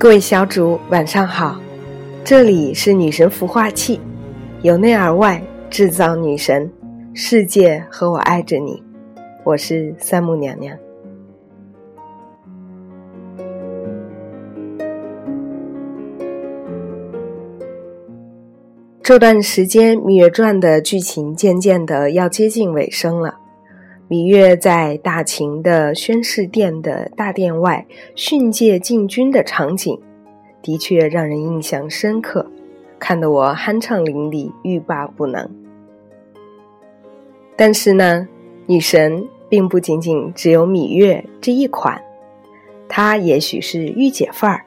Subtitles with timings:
[0.00, 1.60] 各位小主，晚上好，
[2.24, 4.00] 这里是女神孵化器，
[4.62, 6.72] 由内而外制造女神，
[7.12, 8.82] 世界和我爱着你，
[9.44, 10.74] 我是三木娘娘。
[19.02, 23.39] 这段时间，《芈月传》的剧情渐渐的要接近尾声了。
[24.10, 29.96] 芈月在大秦的宣誓殿的大殿外训诫禁军的场景，
[30.60, 32.50] 的确让人印象深刻，
[32.98, 35.48] 看得我酣畅淋漓、欲罢不能。
[37.54, 38.26] 但是呢，
[38.66, 42.02] 女神并不仅仅只有芈月这一款，
[42.88, 44.64] 她也许是御姐范儿，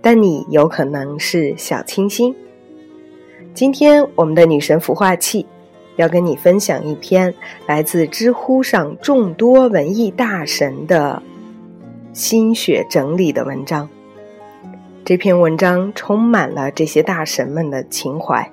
[0.00, 2.34] 但你有可能是小清新。
[3.52, 5.44] 今天我们的女神孵化器。
[5.98, 7.34] 要跟你分享一篇
[7.66, 11.20] 来自知乎上众多文艺大神的
[12.12, 13.88] 心血整理的文章。
[15.04, 18.52] 这篇文章充满了这些大神们的情怀，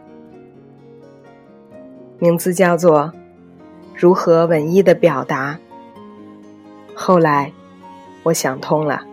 [2.17, 3.01] 名字叫做
[3.95, 5.59] 《如何文艺的表达》。
[6.95, 7.51] 后来，
[8.23, 9.03] 我想通了。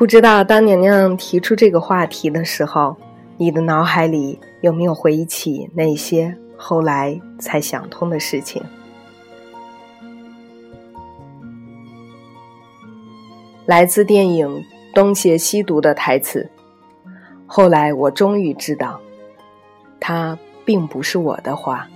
[0.00, 2.96] 不知道当娘娘提出这个话题的时候，
[3.36, 8.62] 你的脑海里有没有回忆起那些后来才想通的事情？
[13.66, 14.48] 来自电影
[14.94, 16.50] 《东邪西毒》的台词。
[17.46, 18.98] 后来我终于知道，
[20.00, 21.86] 它并不是我的话，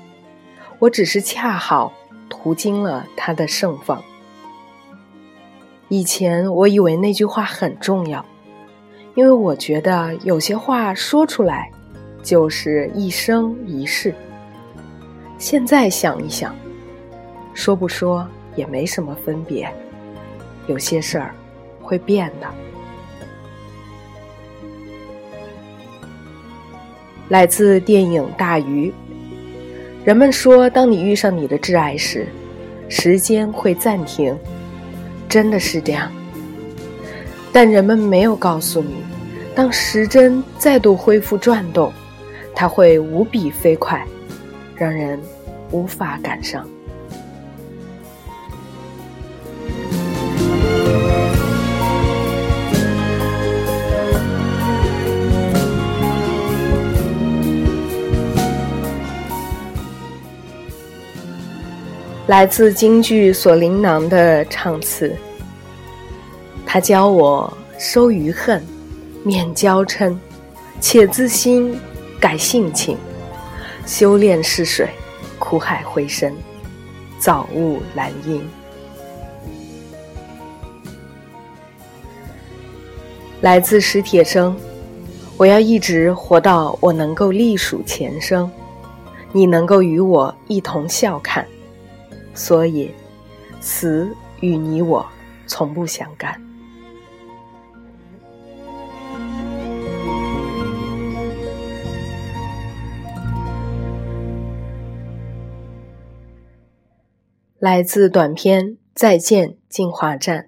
[0.79, 1.91] 我只是恰好
[2.29, 4.05] 途经了它的盛放。
[5.89, 8.25] 以前我以为那句话很重要，
[9.15, 11.71] 因为我觉得有些话说出来
[12.23, 14.15] 就是一生一世。
[15.39, 16.55] 现在想一想，
[17.53, 19.71] 说不说也没什么分别，
[20.67, 21.35] 有些事儿
[21.83, 22.49] 会变的。
[27.29, 28.91] 来自电影《大鱼》，
[30.05, 32.27] 人们说，当你遇上你的挚爱时，
[32.89, 34.37] 时间会暂停。
[35.35, 36.13] 真的是这样，
[37.53, 38.95] 但人们没有告诉你，
[39.53, 41.93] 当时针再度恢复转动，
[42.55, 44.07] 它会无比飞快，
[44.77, 45.19] 让人
[45.73, 46.65] 无法赶上。
[62.27, 65.15] 来自京剧《锁麟囊》的唱词。
[66.65, 68.65] 他教我收余恨，
[69.23, 70.17] 免娇嗔，
[70.81, 71.79] 且自心，
[72.19, 72.97] 改性情，
[73.85, 74.89] 修炼试水，
[75.39, 76.35] 苦海回身，
[77.19, 78.43] 早悟兰因。
[83.43, 84.57] 来自史铁生，
[85.37, 88.51] 我要一直活到我能够隶属前生，
[89.31, 91.47] 你能够与我一同笑看。
[92.35, 92.93] 所以，
[93.61, 95.07] 死与你我
[95.47, 96.41] 从不相干。
[107.59, 108.63] 来自短片
[108.95, 110.43] 《再见进化站》。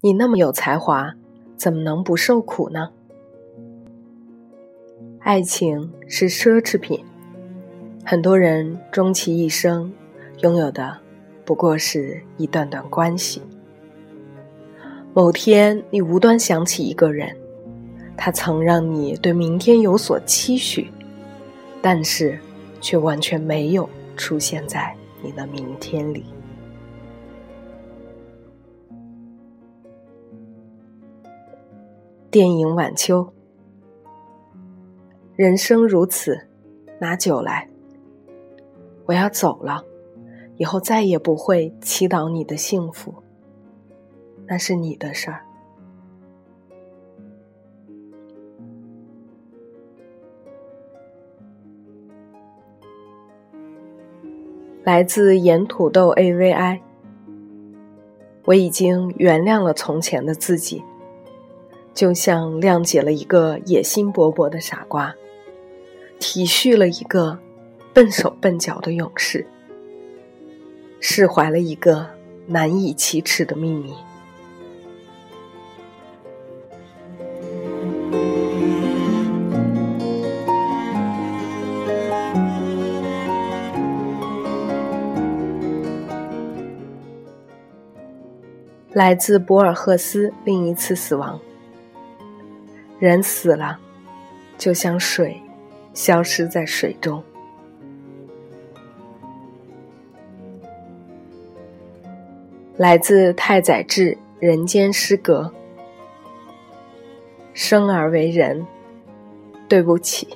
[0.00, 1.14] 你那么有才华，
[1.56, 2.90] 怎么能不受苦呢？
[5.20, 7.04] 爱情是奢侈品，
[8.04, 9.92] 很多人终其一生。
[10.44, 10.94] 拥有的
[11.42, 13.40] 不过是一段段关系。
[15.14, 17.34] 某天，你无端想起一个人，
[18.14, 20.90] 他曾让你对明天有所期许，
[21.80, 22.38] 但是
[22.78, 23.88] 却完全没有
[24.18, 26.26] 出现在你的明天里。
[32.30, 33.22] 电影《晚秋》，
[35.36, 36.38] 人生如此，
[36.98, 37.66] 拿酒来，
[39.06, 39.82] 我要走了。
[40.56, 43.14] 以后再也不会祈祷你的幸福，
[44.46, 45.44] 那是你的事儿。
[54.84, 56.80] 来自盐土豆 AVI，
[58.44, 60.84] 我已经原谅了从前的自己，
[61.94, 65.14] 就像谅解了一个野心勃勃的傻瓜，
[66.20, 67.38] 体恤了一个
[67.94, 69.46] 笨手笨脚的勇士。
[71.06, 72.06] 释怀了一个
[72.46, 73.92] 难以启齿的秘密。
[88.94, 91.38] 来自博尔赫斯另一次死亡。
[92.98, 93.78] 人死了
[94.56, 95.38] 就像水
[95.92, 97.22] 消失在水中。
[102.76, 104.10] 来自太宰治
[104.40, 105.52] 《人间失格》。
[107.52, 108.66] 生而为人，
[109.68, 110.26] 对不起。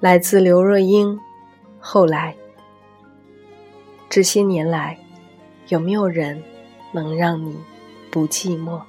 [0.00, 1.18] 来自刘若英。
[1.80, 2.34] 后来，
[4.10, 4.98] 这些年来，
[5.68, 6.42] 有没有人
[6.92, 7.56] 能让你
[8.14, 8.80] 不寂寞？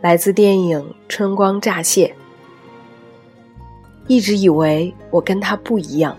[0.00, 0.78] 来自电影
[1.08, 2.06] 《春光乍泄》。
[4.06, 6.16] 一直以为我跟他不一样，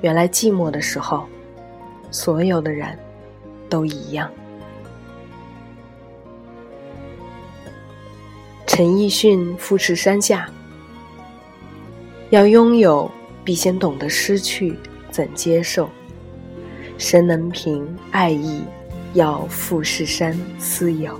[0.00, 1.26] 原来寂寞的时候，
[2.10, 2.98] 所有的人
[3.68, 4.30] 都一样。
[8.66, 10.46] 陈奕迅《富士山下》，
[12.30, 13.10] 要拥有，
[13.44, 14.78] 必先懂得失去，
[15.10, 15.90] 怎接受？
[16.96, 18.62] 谁能凭爱意，
[19.12, 21.18] 要富士山私有？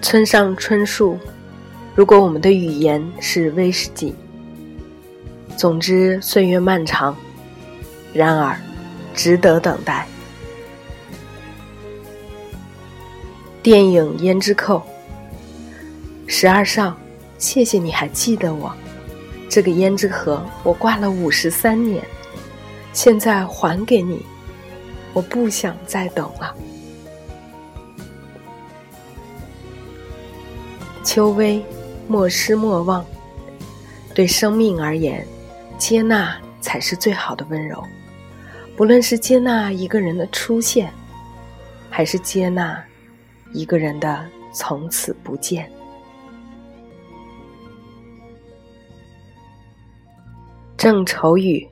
[0.00, 1.18] 村上春树。
[1.94, 4.14] 如果我们的语言是威士忌，
[5.56, 7.16] 总之岁月漫长，
[8.12, 8.56] 然而
[9.14, 10.06] 值得等待。
[13.62, 14.78] 电影《胭脂扣》，
[16.26, 16.96] 十二少，
[17.38, 18.74] 谢谢你还记得我。
[19.48, 22.02] 这个胭脂盒我挂了五十三年，
[22.92, 24.24] 现在还给你，
[25.12, 26.54] 我不想再等了。
[31.04, 31.64] 秋微。
[32.08, 33.02] 莫失莫忘。
[34.12, 35.26] 对生命而言，
[35.78, 37.82] 接纳才是最好的温柔。
[38.82, 40.92] 不论是接纳一个人的出现，
[41.88, 42.84] 还是接纳
[43.52, 45.70] 一个人的从此不见。
[50.76, 51.64] 郑愁予，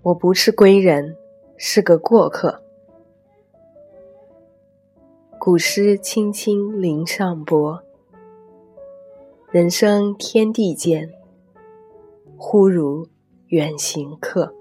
[0.00, 1.14] 我不是归人，
[1.58, 2.62] 是个过客。
[5.38, 7.78] 古诗青青林上薄。
[9.50, 11.12] 人生天地间，
[12.38, 13.06] 忽如
[13.48, 14.54] 远行客。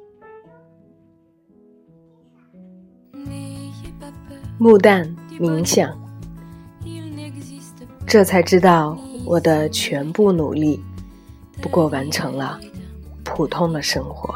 [4.64, 5.04] 木旦
[5.40, 5.92] 冥想，
[8.06, 10.80] 这才知道我的全部努力，
[11.60, 12.60] 不过完成了
[13.24, 14.36] 普通的生活。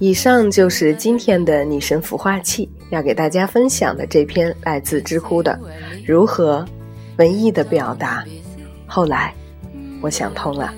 [0.00, 5.56] 以上就是今天的女神孵化器要给大家分享的这篇来自知乎的
[6.04, 6.66] 如何
[7.18, 8.24] 文艺的表达。
[8.88, 9.34] 后来，
[10.00, 10.72] 我想通了，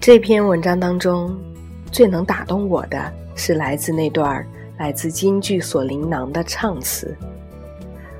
[0.00, 1.38] 这篇文章当中
[1.92, 4.44] 最能打动我的是来自那段
[4.78, 7.16] 来自京剧锁麟囊的唱词，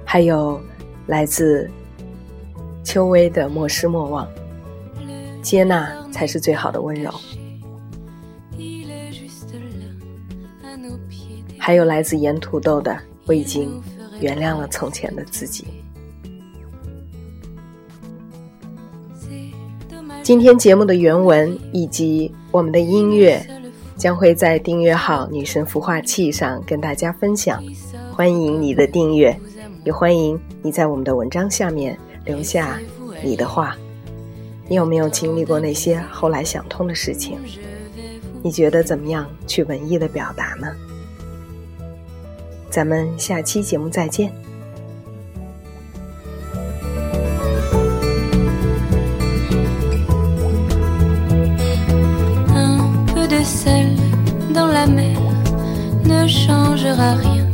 [0.05, 0.61] 还有
[1.09, 1.69] 来自
[2.85, 4.29] 秋薇的莫失莫忘，
[5.43, 7.13] 接纳才是最好的温柔。
[11.59, 13.83] 还有来自盐土豆的，我已经
[14.21, 15.67] 原谅了从前的自己。
[20.29, 23.43] 今天节目的原文以及我们的音乐，
[23.97, 27.65] 将会在订阅号“女神孵化器”上跟大家分享。
[28.13, 29.35] 欢迎你的订阅，
[29.87, 32.79] 也欢迎你在我们的文章下面留下
[33.25, 33.75] 你的话。
[34.69, 37.39] 你有没有经历过那些后来想通的事情？
[38.43, 40.69] 你觉得怎么样去文艺的表达呢？
[42.69, 44.31] 咱们下期节目再见。
[54.53, 55.19] Dans la mer
[56.05, 57.47] ne changera rien.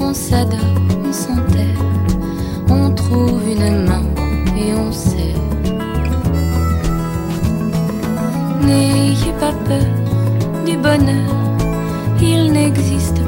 [0.00, 0.58] On s'adore,
[1.06, 1.82] on s'enterre,
[2.68, 4.04] on trouve une main
[4.56, 5.34] et on sait.
[8.62, 9.86] N'ayez pas peur
[10.66, 11.32] du bonheur,
[12.20, 13.25] il n'existe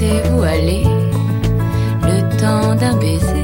[0.00, 0.84] laissez-vous aller
[2.02, 3.39] le temps d'un baiser.